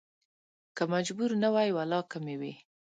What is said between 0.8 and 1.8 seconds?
مجبور نه وى